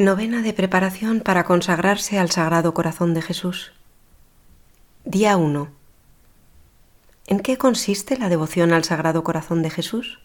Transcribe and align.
Novena 0.00 0.40
de 0.40 0.54
preparación 0.54 1.20
para 1.20 1.44
consagrarse 1.44 2.18
al 2.18 2.30
Sagrado 2.30 2.72
Corazón 2.72 3.12
de 3.12 3.20
Jesús. 3.20 3.74
Día 5.04 5.36
1. 5.36 5.68
¿En 7.26 7.40
qué 7.40 7.58
consiste 7.58 8.16
la 8.16 8.30
devoción 8.30 8.72
al 8.72 8.82
Sagrado 8.84 9.22
Corazón 9.22 9.60
de 9.60 9.68
Jesús? 9.68 10.18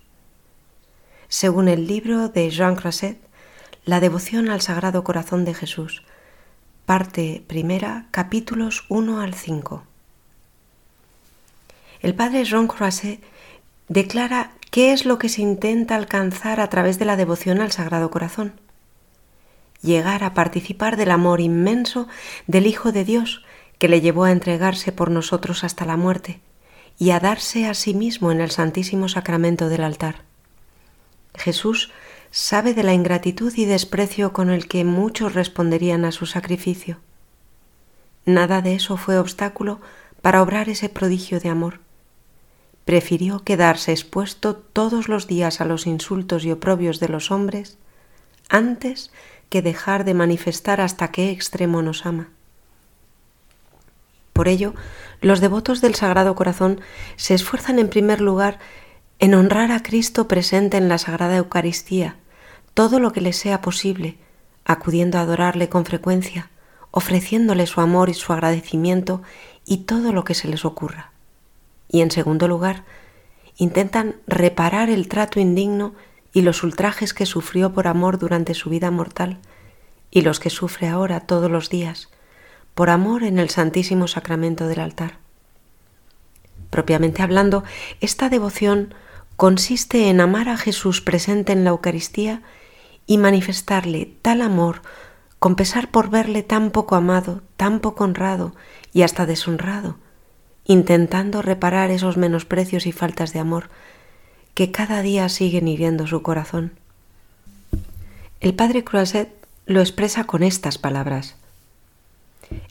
Según 1.28 1.68
el 1.68 1.88
libro 1.88 2.30
de 2.30 2.50
Jean 2.52 2.78
Crasset, 2.78 3.20
la 3.84 4.00
devoción 4.00 4.50
al 4.50 4.62
Sagrado 4.62 5.04
Corazón 5.04 5.44
de 5.44 5.54
Jesús, 5.54 6.04
parte 6.86 7.44
primera, 7.46 8.08
capítulos 8.12 8.86
1 8.88 9.20
al 9.20 9.34
5. 9.34 9.84
El 12.00 12.16
padre 12.16 12.46
Jean 12.46 12.68
Crasset 12.68 13.22
declara 13.90 14.54
qué 14.72 14.94
es 14.94 15.06
lo 15.06 15.20
que 15.20 15.28
se 15.28 15.42
intenta 15.42 15.96
alcanzar 15.98 16.62
a 16.62 16.70
través 16.70 16.98
de 16.98 17.04
la 17.04 17.18
devoción 17.18 17.60
al 17.60 17.74
Sagrado 17.74 18.10
Corazón 18.10 18.54
llegar 19.86 20.24
a 20.24 20.34
participar 20.34 20.98
del 20.98 21.12
amor 21.12 21.40
inmenso 21.40 22.08
del 22.48 22.68
Hijo 22.68 22.92
de 22.92 23.06
Dios 23.06 23.46
que 23.78 23.88
le 23.88 24.02
llevó 24.02 24.26
a 24.26 24.32
entregarse 24.32 24.92
por 24.92 25.12
nosotros 25.12 25.64
hasta 25.64 25.86
la 25.86 25.96
muerte 25.96 26.42
y 26.98 27.12
a 27.12 27.20
darse 27.20 27.68
a 27.68 27.74
sí 27.74 27.94
mismo 27.94 28.32
en 28.32 28.42
el 28.42 28.52
Santísimo 28.52 29.08
Sacramento 29.08 29.70
del 29.70 29.84
altar. 29.84 30.24
Jesús 31.36 31.92
sabe 32.32 32.74
de 32.74 32.84
la 32.84 32.94
ingratitud 32.94 33.54
y 33.56 33.66
desprecio 33.66 34.34
con 34.34 34.50
el 34.50 34.68
que 34.68 34.84
muchos 34.84 35.34
responderían 35.34 36.06
a 36.06 36.12
su 36.12 36.26
sacrificio. 36.26 37.00
Nada 38.26 38.62
de 38.62 38.76
eso 38.76 38.98
fue 38.98 39.18
obstáculo 39.20 39.80
para 40.22 40.42
obrar 40.42 40.70
ese 40.70 40.90
prodigio 40.90 41.40
de 41.40 41.50
amor. 41.50 41.80
Prefirió 42.84 43.44
quedarse 43.44 43.92
expuesto 43.92 44.56
todos 44.56 45.08
los 45.10 45.28
días 45.28 45.62
a 45.62 45.66
los 45.66 45.88
insultos 45.88 46.46
y 46.46 46.52
oprobios 46.52 47.00
de 47.00 47.10
los 47.10 47.32
hombres 47.32 47.78
antes 48.50 49.12
que 49.50 49.62
dejar 49.62 50.06
de 50.06 50.14
manifestar 50.14 50.82
hasta 50.82 51.10
qué 51.10 51.32
extremo 51.32 51.82
nos 51.82 52.06
ama. 52.06 52.30
Por 54.34 54.48
ello, 54.48 54.74
los 55.22 55.40
devotos 55.40 55.80
del 55.80 55.96
Sagrado 55.96 56.36
Corazón 56.36 56.82
se 57.16 57.34
esfuerzan 57.34 57.80
en 57.80 57.90
primer 57.90 58.20
lugar 58.20 58.60
en 59.20 59.34
honrar 59.34 59.72
a 59.72 59.82
Cristo 59.82 60.28
presente 60.28 60.78
en 60.78 60.90
la 60.90 60.98
Sagrada 60.98 61.38
Eucaristía, 61.38 62.18
todo 62.74 63.00
lo 63.00 63.14
que 63.14 63.22
les 63.22 63.38
sea 63.38 63.62
posible, 63.62 64.18
acudiendo 64.66 65.18
a 65.18 65.22
adorarle 65.22 65.70
con 65.70 65.86
frecuencia, 65.86 66.50
ofreciéndole 66.92 67.66
su 67.66 67.80
amor 67.80 68.10
y 68.10 68.14
su 68.14 68.34
agradecimiento 68.34 69.22
y 69.66 69.78
todo 69.78 70.12
lo 70.12 70.26
que 70.26 70.34
se 70.34 70.48
les 70.48 70.66
ocurra. 70.66 71.12
Y 71.88 72.02
en 72.02 72.12
segundo 72.12 72.48
lugar, 72.48 72.84
intentan 73.58 74.18
reparar 74.28 74.90
el 74.90 75.08
trato 75.08 75.40
indigno 75.40 75.94
y 76.36 76.42
los 76.42 76.64
ultrajes 76.64 77.14
que 77.14 77.26
sufrió 77.26 77.72
por 77.72 77.88
amor 77.88 78.20
durante 78.20 78.56
su 78.56 78.70
vida 78.70 78.92
mortal 78.92 79.40
y 80.12 80.20
los 80.20 80.42
que 80.42 80.50
sufre 80.50 80.90
ahora 80.90 81.22
todos 81.22 81.50
los 81.50 81.70
días 81.70 82.10
por 82.74 82.90
amor 82.90 83.24
en 83.24 83.40
el 83.40 83.50
Santísimo 83.50 84.10
Sacramento 84.10 84.68
del 84.68 84.82
altar. 84.82 85.18
Propiamente 86.70 87.24
hablando, 87.24 87.64
esta 88.02 88.28
devoción 88.28 88.94
consiste 89.38 90.10
en 90.10 90.20
amar 90.20 90.50
a 90.50 90.58
Jesús 90.58 91.00
presente 91.00 91.54
en 91.54 91.64
la 91.64 91.70
Eucaristía 91.70 92.42
y 93.08 93.18
manifestarle 93.18 94.18
tal 94.22 94.42
amor 94.42 94.82
con 95.40 95.56
pesar 95.56 95.90
por 95.90 96.10
verle 96.10 96.44
tan 96.44 96.72
poco 96.72 96.96
amado, 96.96 97.44
tan 97.56 97.80
poco 97.80 98.04
honrado 98.04 98.54
y 98.92 99.04
hasta 99.04 99.26
deshonrado, 99.26 100.00
intentando 100.66 101.42
reparar 101.42 101.92
esos 101.92 102.18
menosprecios 102.18 102.88
y 102.88 102.92
faltas 102.92 103.32
de 103.32 103.40
amor 103.40 103.70
que 104.56 104.72
cada 104.72 105.02
día 105.02 105.30
siguen 105.30 105.68
hiriendo 105.68 106.08
su 106.08 106.24
corazón. 106.24 106.72
El 108.40 108.56
padre 108.56 108.84
Croiset 108.84 109.30
lo 109.66 109.82
expresa 109.82 110.24
con 110.24 110.44
estas 110.44 110.78
palabras. 110.78 111.36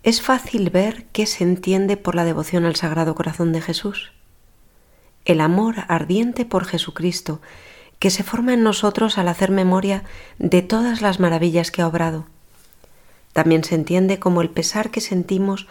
Es 0.03 0.23
fácil 0.23 0.71
ver 0.71 1.05
qué 1.13 1.27
se 1.27 1.45
entiende 1.45 1.97
por 1.97 2.15
la 2.15 2.25
devoción 2.25 2.65
al 2.65 2.77
Sagrado 2.77 3.15
Corazón 3.15 3.53
de 3.53 3.61
Jesús. 3.61 4.13
El 5.25 5.41
amor 5.41 5.77
ardiente 5.89 6.45
por 6.45 6.65
Jesucristo 6.65 7.41
que 7.99 8.11
se 8.11 8.23
forma 8.23 8.55
en 8.55 8.63
nosotros 8.63 9.19
al 9.19 9.29
hacer 9.29 9.51
memoria 9.51 10.05
de 10.39 10.63
todas 10.63 11.03
las 11.03 11.21
maravillas 11.21 11.71
que 11.71 11.83
ha 11.83 11.89
obrado. 11.89 12.27
También 13.33 13.65
se 13.65 13.75
entiende 13.75 14.19
como 14.19 14.43
el 14.43 14.51
pesar 14.51 14.91
que 14.91 15.01
sentimos 15.01 15.67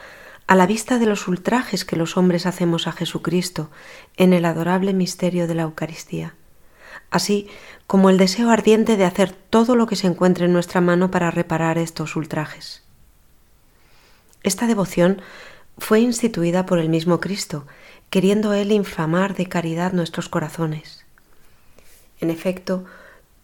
a 0.47 0.55
la 0.55 0.65
vista 0.67 0.99
de 0.99 1.05
los 1.05 1.27
ultrajes 1.27 1.85
que 1.85 1.95
los 1.95 2.17
hombres 2.17 2.45
hacemos 2.45 2.87
a 2.87 2.91
Jesucristo 2.91 3.69
en 4.17 4.33
el 4.33 4.45
adorable 4.45 4.93
misterio 4.93 5.47
de 5.47 5.55
la 5.55 5.63
Eucaristía, 5.63 6.35
así 7.11 7.47
como 7.87 8.09
el 8.09 8.17
deseo 8.17 8.49
ardiente 8.49 8.97
de 8.97 9.05
hacer 9.05 9.31
todo 9.31 9.75
lo 9.75 9.87
que 9.87 9.95
se 9.95 10.07
encuentre 10.07 10.45
en 10.45 10.53
nuestra 10.53 10.81
mano 10.81 11.11
para 11.11 11.31
reparar 11.31 11.77
estos 11.77 12.15
ultrajes. 12.15 12.83
Esta 14.43 14.67
devoción 14.67 15.21
fue 15.77 16.01
instituida 16.01 16.65
por 16.65 16.79
el 16.79 16.89
mismo 16.89 17.19
Cristo, 17.19 17.65
queriendo 18.09 18.53
Él 18.53 18.71
inflamar 18.71 19.35
de 19.35 19.47
caridad 19.47 19.93
nuestros 19.93 20.29
corazones. 20.29 21.05
En 22.19 22.29
efecto, 22.29 22.85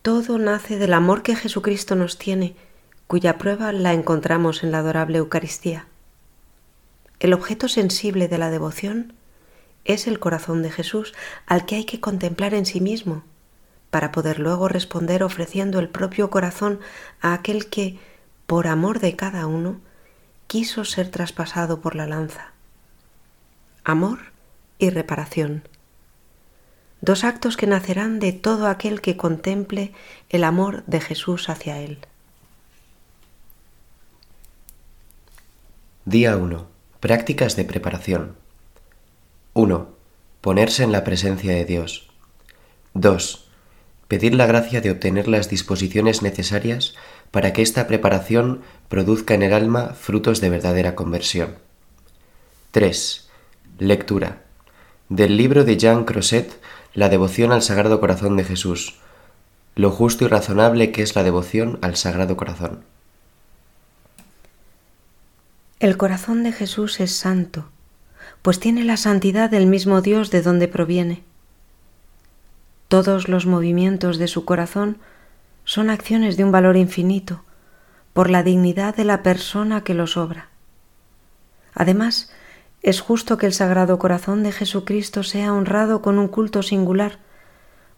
todo 0.01 0.37
nace 0.37 0.77
del 0.77 0.93
amor 0.93 1.23
que 1.23 1.35
Jesucristo 1.35 1.95
nos 1.95 2.17
tiene, 2.17 2.55
cuya 3.07 3.37
prueba 3.37 3.71
la 3.71 3.93
encontramos 3.93 4.63
en 4.63 4.71
la 4.71 4.79
adorable 4.79 5.17
Eucaristía. 5.17 5.87
El 7.19 7.33
objeto 7.33 7.67
sensible 7.67 8.29
de 8.29 8.37
la 8.37 8.49
devoción 8.49 9.13
es 9.83 10.07
el 10.07 10.19
corazón 10.19 10.61
de 10.61 10.71
Jesús, 10.71 11.13
al 11.45 11.65
que 11.65 11.75
hay 11.75 11.83
que 11.83 11.99
contemplar 11.99 12.53
en 12.53 12.65
sí 12.65 12.79
mismo, 12.79 13.23
para 13.89 14.11
poder 14.11 14.39
luego 14.39 14.69
responder 14.69 15.23
ofreciendo 15.23 15.79
el 15.79 15.89
propio 15.89 16.29
corazón 16.29 16.79
a 17.19 17.33
aquel 17.33 17.69
que, 17.69 17.99
por 18.45 18.67
amor 18.67 18.99
de 18.99 19.15
cada 19.15 19.47
uno, 19.47 19.81
quiso 20.47 20.85
ser 20.85 21.09
traspasado 21.09 21.81
por 21.81 21.95
la 21.95 22.07
lanza. 22.07 22.53
Amor 23.83 24.19
y 24.77 24.89
reparación. 24.89 25.67
Dos 27.01 27.23
actos 27.23 27.57
que 27.57 27.67
nacerán 27.67 28.19
de 28.19 28.31
todo 28.31 28.67
aquel 28.67 29.01
que 29.01 29.17
contemple 29.17 29.93
el 30.29 30.43
amor 30.43 30.83
de 30.85 31.01
Jesús 31.01 31.49
hacia 31.49 31.79
él. 31.79 31.99
Día 36.05 36.37
1 36.37 36.78
Prácticas 36.99 37.55
de 37.55 37.63
preparación. 37.63 38.35
1. 39.53 39.87
Ponerse 40.41 40.83
en 40.83 40.91
la 40.91 41.05
presencia 41.05 41.53
de 41.53 41.63
Dios. 41.63 42.09
2. 42.93 43.47
Pedir 44.09 44.35
la 44.35 44.45
gracia 44.45 44.81
de 44.81 44.91
obtener 44.91 45.29
las 45.29 45.49
disposiciones 45.49 46.21
necesarias 46.23 46.95
para 47.31 47.53
que 47.53 47.61
esta 47.61 47.87
preparación 47.87 48.63
produzca 48.89 49.33
en 49.33 49.43
el 49.43 49.53
alma 49.53 49.95
frutos 49.97 50.41
de 50.41 50.49
verdadera 50.49 50.95
conversión. 50.95 51.55
3. 52.71 53.29
Lectura. 53.77 54.41
Del 55.07 55.37
libro 55.37 55.63
de 55.63 55.77
Jean 55.77 56.03
Crosset, 56.03 56.59
La 56.93 57.07
devoción 57.07 57.53
al 57.53 57.61
Sagrado 57.61 58.01
Corazón 58.01 58.35
de 58.35 58.43
Jesús. 58.43 58.99
Lo 59.75 59.91
justo 59.91 60.25
y 60.25 60.27
razonable 60.27 60.91
que 60.91 61.03
es 61.03 61.15
la 61.15 61.23
devoción 61.23 61.79
al 61.81 61.95
Sagrado 61.95 62.35
Corazón. 62.35 62.83
El 65.79 65.95
corazón 65.95 66.43
de 66.43 66.51
Jesús 66.51 66.99
es 66.99 67.15
santo, 67.15 67.69
pues 68.41 68.59
tiene 68.59 68.83
la 68.83 68.97
santidad 68.97 69.49
del 69.49 69.65
mismo 69.65 70.01
Dios 70.01 70.29
de 70.29 70.41
donde 70.41 70.67
proviene. 70.67 71.23
Todos 72.89 73.29
los 73.29 73.45
movimientos 73.45 74.17
de 74.17 74.27
su 74.27 74.43
corazón 74.43 74.97
son 75.63 75.89
acciones 75.89 76.35
de 76.35 76.43
un 76.43 76.51
valor 76.51 76.75
infinito, 76.75 77.45
por 78.11 78.29
la 78.29 78.43
dignidad 78.43 78.93
de 78.93 79.05
la 79.05 79.23
persona 79.23 79.85
que 79.85 79.93
los 79.93 80.17
obra. 80.17 80.49
Además, 81.73 82.29
es 82.81 82.99
justo 82.99 83.37
que 83.37 83.45
el 83.45 83.53
Sagrado 83.53 83.99
Corazón 83.99 84.43
de 84.43 84.51
Jesucristo 84.51 85.23
sea 85.23 85.53
honrado 85.53 86.01
con 86.01 86.19
un 86.19 86.27
culto 86.27 86.61
singular, 86.61 87.19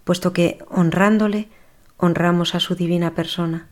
puesto 0.04 0.34
que, 0.34 0.60
honrándole, 0.70 1.50
honramos 1.98 2.54
a 2.54 2.60
su 2.60 2.76
divina 2.76 3.16
persona. 3.16 3.71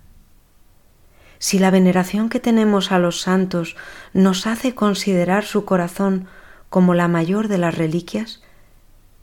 Si 1.40 1.58
la 1.58 1.72
veneración 1.72 2.30
que 2.30 2.42
tenemos 2.42 2.92
a 2.92 3.00
los 3.00 3.22
santos 3.22 3.78
nos 4.14 4.46
hace 4.46 4.76
considerar 4.76 5.46
su 5.46 5.64
corazón 5.64 6.28
como 6.70 6.94
la 6.94 7.08
mayor 7.08 7.48
de 7.48 7.58
las 7.58 7.78
reliquias, 7.78 8.42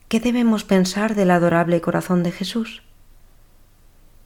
¿qué 0.08 0.18
debemos 0.18 0.64
pensar 0.64 1.14
del 1.14 1.30
adorable 1.30 1.80
corazón 1.82 2.22
de 2.22 2.32
Jesús? 2.32 2.82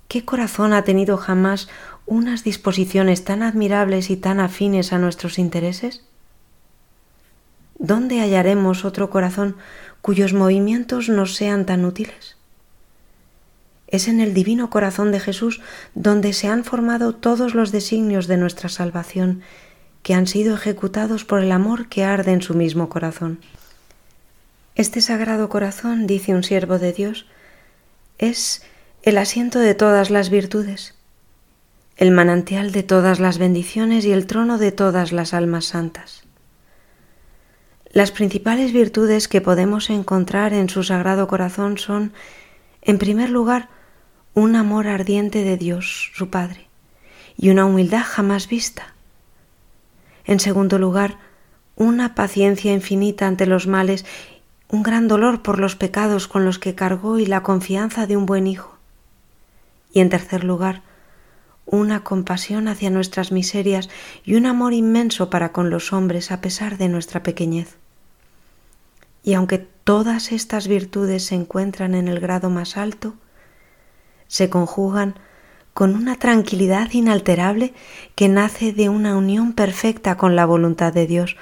¿Qué 0.07 0.25
corazón 0.25 0.73
ha 0.73 0.83
tenido 0.83 1.17
jamás 1.17 1.69
unas 2.07 2.45
disposiciones 2.45 3.25
tan 3.25 3.43
admirables 3.43 4.11
y 4.11 4.17
tan 4.17 4.41
afines 4.41 4.93
a 4.93 4.99
nuestros 4.99 5.39
intereses? 5.39 6.05
¿Dónde 7.79 8.21
hallaremos 8.21 8.85
otro 8.85 9.11
corazón 9.11 9.57
cuyos 10.01 10.33
movimientos 10.33 11.09
nos 11.09 11.35
sean 11.35 11.67
tan 11.67 11.85
útiles? 11.85 12.40
Es 13.91 14.09
en 14.09 14.21
el 14.21 14.35
divino 14.35 14.71
corazón 14.71 15.13
de 15.13 15.21
Jesús 15.21 15.61
donde 15.95 16.33
se 16.33 16.49
han 16.49 16.65
formado 16.65 17.15
todos 17.15 17.55
los 17.55 17.73
designios 17.73 18.27
de 18.27 18.37
nuestra 18.37 18.69
salvación, 18.69 19.43
que 20.03 20.15
han 20.15 20.27
sido 20.27 20.55
ejecutados 20.55 21.25
por 21.25 21.43
el 21.43 21.53
amor 21.53 21.89
que 21.89 22.05
arde 22.05 22.33
en 22.33 22.43
su 22.43 22.55
mismo 22.55 22.89
corazón. 22.89 23.41
Este 24.77 25.01
sagrado 25.01 25.49
corazón, 25.49 26.07
dice 26.07 26.35
un 26.35 26.43
siervo 26.45 26.79
de 26.79 26.93
Dios, 26.93 27.27
es 28.19 28.63
el 29.03 29.19
asiento 29.19 29.59
de 29.59 29.75
todas 29.75 30.11
las 30.11 30.31
virtudes. 30.31 30.95
el 32.01 32.13
manantial 32.13 32.73
de 32.73 32.83
todas 32.83 33.21
las 33.21 33.37
bendiciones 33.37 34.07
y 34.07 34.13
el 34.13 34.27
trono 34.27 34.57
de 34.57 34.73
todas 34.73 35.13
las 35.13 35.35
almas 35.35 35.67
santas. 35.67 36.23
Las 37.93 38.11
principales 38.11 38.73
virtudes 38.73 39.29
que 39.29 39.43
podemos 39.43 39.91
encontrar 39.91 40.55
en 40.55 40.71
su 40.71 40.83
sagrado 40.83 41.29
corazón 41.29 41.77
son, 41.77 42.15
en 42.81 42.97
primer 42.97 43.29
lugar, 43.29 43.69
un 44.35 44.55
amor 44.55 44.87
ardiente 44.87 45.43
de 45.43 45.57
Dios, 45.57 46.13
su 46.15 46.31
Padre, 46.31 46.69
y 47.37 47.51
una 47.51 47.67
humildad 47.67 48.05
jamás 48.05 48.49
vista. 48.49 48.95
En 50.25 50.39
segundo 50.39 50.79
lugar, 50.79 51.19
una 51.75 52.15
paciencia 52.15 52.73
infinita 52.73 53.27
ante 53.27 53.47
los 53.47 53.67
males, 53.67 54.05
un 54.69 54.83
gran 54.83 55.09
dolor 55.09 55.43
por 55.43 55.59
los 55.59 55.75
pecados 55.75 56.29
con 56.29 56.45
los 56.45 56.59
que 56.59 56.75
cargó 56.75 57.19
y 57.19 57.27
la 57.27 57.43
confianza 57.43 58.07
de 58.07 58.17
un 58.17 58.27
buen 58.27 58.47
hijo. 58.47 58.77
Y 59.93 60.01
en 60.01 60.11
tercer 60.11 60.45
lugar, 60.45 60.83
una 61.67 62.05
compasión 62.05 62.69
hacia 62.69 62.91
nuestras 62.91 63.33
miserias 63.33 63.89
y 64.25 64.35
un 64.35 64.47
amor 64.47 64.73
inmenso 64.73 65.31
para 65.31 65.53
con 65.53 65.71
los 65.71 65.93
hombres 65.93 66.31
a 66.31 66.41
pesar 66.41 66.79
de 66.79 66.89
nuestra 66.89 67.23
pequeñez. 67.23 67.77
Y 69.25 69.35
aunque 69.35 69.59
todas 69.59 70.33
estas 70.33 70.69
virtudes 70.69 71.25
se 71.27 71.35
encuentran 71.35 71.95
en 71.95 72.09
el 72.09 72.21
grado 72.21 72.51
más 72.51 72.77
alto, 72.77 73.15
se 74.41 74.49
conjugan 74.49 75.17
con 75.75 75.95
una 75.95 76.17
tranquilidad 76.17 76.91
inalterable 76.93 77.75
que 78.15 78.31
nace 78.31 78.73
de 78.73 78.89
una 78.89 79.17
unión 79.19 79.53
perfecta 79.53 80.17
con 80.17 80.35
la 80.35 80.47
voluntad 80.47 80.95
de 80.95 81.07
Dios, 81.07 81.37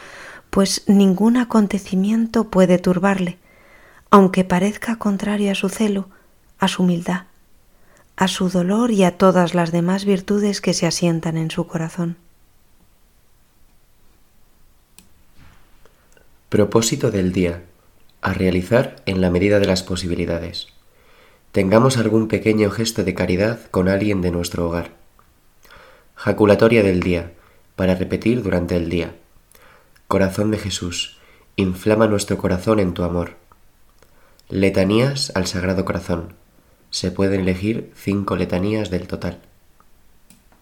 pues 0.51 0.83
ningún 0.89 1.37
acontecimiento 1.37 2.51
puede 2.51 2.79
turbarle, 2.79 3.39
aunque 4.11 4.43
parezca 4.43 4.97
contrario 4.97 5.53
a 5.53 5.55
su 5.55 5.69
celo, 5.69 6.09
a 6.59 6.67
su 6.67 6.83
humildad 6.83 7.23
a 8.17 8.27
su 8.27 8.49
dolor 8.49 8.91
y 8.91 9.05
a 9.05 9.17
todas 9.17 9.55
las 9.55 9.71
demás 9.71 10.05
virtudes 10.05 10.61
que 10.61 10.75
se 10.75 10.89
asientan 10.89 11.37
en 11.37 11.53
su 11.53 11.69
corazón. 11.69 12.17
Propósito 16.49 17.13
del 17.13 17.33
día. 17.33 17.63
A 18.21 18.35
realizar 18.35 18.97
en 19.07 19.21
la 19.21 19.31
medida 19.31 19.61
de 19.61 19.67
las 19.67 19.85
posibilidades. 19.85 20.67
Tengamos 21.53 21.97
algún 21.97 22.29
pequeño 22.29 22.71
gesto 22.71 23.05
de 23.05 23.15
caridad 23.15 23.61
con 23.71 23.89
alguien 23.89 24.21
de 24.21 24.31
nuestro 24.31 24.69
hogar. 24.69 24.93
Jaculatoria 26.15 26.83
del 26.83 27.01
día, 27.01 27.33
para 27.77 27.95
repetir 27.95 28.43
durante 28.43 28.77
el 28.77 28.89
día. 28.91 29.15
Corazón 30.09 30.51
de 30.51 30.59
Jesús, 30.59 31.19
inflama 31.57 32.07
nuestro 32.07 32.39
corazón 32.39 32.81
en 32.81 32.95
tu 32.95 33.03
amor. 33.03 33.37
Letanías 34.49 35.33
al 35.35 35.47
Sagrado 35.47 35.85
Corazón 35.85 36.35
se 36.91 37.11
pueden 37.11 37.41
elegir 37.43 37.93
cinco 37.95 38.37
letanías 38.37 38.91
del 38.91 39.07
total. 39.07 39.41